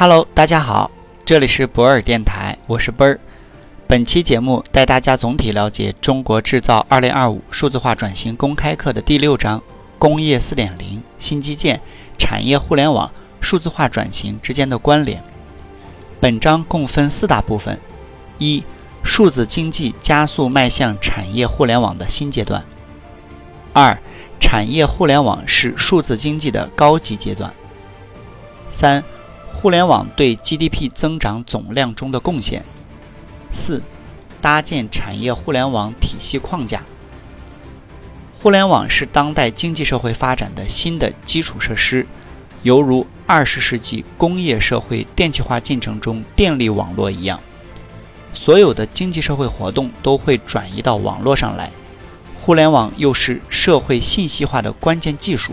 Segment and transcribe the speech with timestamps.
[0.00, 0.90] Hello，大家好，
[1.26, 3.20] 这里是博尔电台，我是奔儿。
[3.86, 9.62] 本期节目带大家总体了解《中国制造2025数字化转型公开课》的第六章
[10.00, 11.82] “工业4.0、新基建、
[12.16, 13.10] 产业互联网、
[13.42, 15.22] 数字化转型之间的关联”。
[16.18, 17.78] 本章共分四大部分：
[18.38, 18.64] 一、
[19.02, 22.62] 数字经济加速迈向产业互联网的新阶段；
[23.74, 23.98] 二、
[24.40, 27.50] 产业互联网是数字经济的高级阶段；
[28.70, 29.04] 三、
[29.60, 32.64] 互联网对 GDP 增长总量中的贡献。
[33.52, 33.82] 四、
[34.40, 36.82] 搭建产业互联网体系框架。
[38.42, 42.06] 互联网是当代经济社会发展的新的基础设施，
[42.62, 47.38] 犹如二十世纪工业社会电气化进程中电力网络一样，
[48.32, 51.70] 所有的经济社会活动都会转移到网络上来。
[52.40, 55.52] 互联网又是社会信息化的关键技术，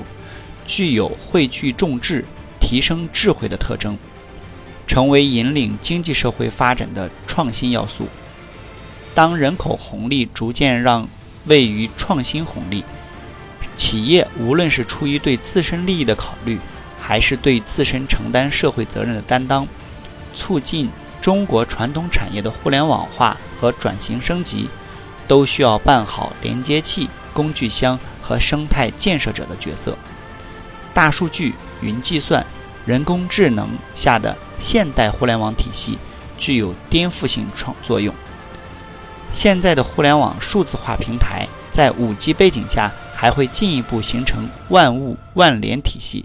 [0.65, 2.23] 具有汇聚众智、
[2.67, 3.97] 提升智慧的特征。
[4.85, 8.07] 成为引领经济社会发展的创新要素。
[9.13, 11.07] 当人口红利逐渐让
[11.45, 12.85] 位于创新红利，
[13.75, 16.57] 企业无论是出于对自身利益的考虑，
[17.01, 19.67] 还是对自身承担社会责任的担当，
[20.33, 20.89] 促进
[21.21, 24.69] 中国传统产业的互联网化和转型升级，
[25.27, 29.97] 都需要办好连接器、工具箱和生态建设者的角色。
[30.93, 32.45] 大数据、云计算。
[32.87, 35.97] 人工智能下的现代互联网体系
[36.39, 38.15] 具有颠覆性创作用。
[39.33, 46.23] 现在的互联网数字化平台在 5G 背景下，还会进一步形成万物万联体系，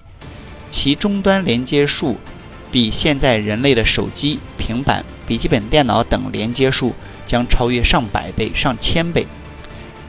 [0.71, 2.17] 其终端连接数
[2.71, 6.95] 比现在人类的手机、平板、笔记本电脑等连接数
[7.27, 9.27] 将超越上百倍、上千倍。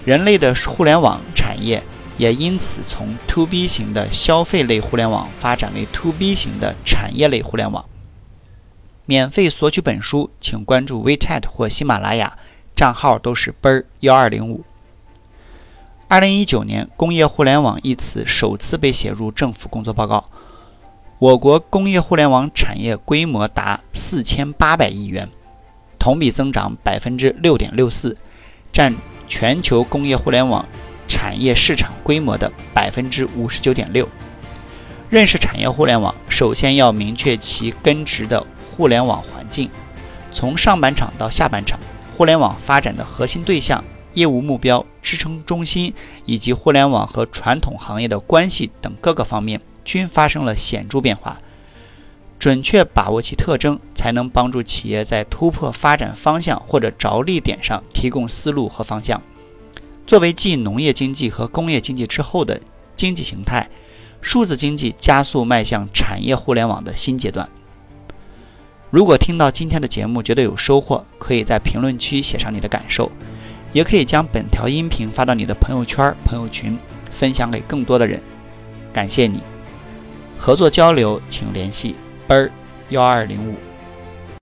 [0.05, 1.81] 人类的互联网产业。
[2.17, 7.85] 也因此从 To B 型的消费类互联网发展为 To B 型的产业类互联网。
[9.05, 12.37] 免费索取本书，请关注 WeChat 或喜马拉雅，
[12.75, 14.63] 账号都是奔儿幺二零五。
[16.07, 20.29] 二零一九年，工业互联网一词首次被写入政府工作报告。
[21.19, 25.29] 我国工业互联网产业规模达四千八百亿元，
[25.97, 28.17] 同比增长百分之六点六四，
[28.71, 28.93] 占
[29.27, 30.65] 全球工业互联网。
[31.13, 34.09] 产业市场规模的百分之五十九点六。
[35.11, 39.69] 认识产业互联网，首先要明确其根植的互联网环境。
[40.31, 41.79] 从上半场到下半场，
[42.17, 43.83] 互联网发展的核心对象、
[44.15, 45.93] 业务目标、支撑中心
[46.25, 51.37] 以及互联网和传统行业的关系等各个方面均发生了显著变化。
[52.39, 59.21] 准确把握其特征，才能帮助企业在突破发展方向或者着力点上提供思路和方向。
[60.05, 62.59] 作为继农业经济和工业经济之后的
[62.95, 63.69] 经济形态，
[64.21, 67.49] 数字经济加速迈向产业互联网的新阶段。
[68.89, 73.11] 如果听到今天的节目觉得有收获，可以在评论区写上你的感受，
[73.71, 76.77] 也可以将本条音频发到你的朋友圈、朋友群，
[77.09, 78.21] 分享给更多的人。
[78.93, 79.41] 感谢你！
[80.37, 81.95] 合作交流请联系
[82.27, 82.51] 奔儿
[82.89, 83.55] 幺二零五。